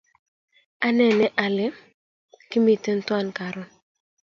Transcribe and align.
Anene 0.87 1.25
ale 1.43 1.65
kimiten 2.49 2.99
twan 3.07 3.27
karon 3.37 3.69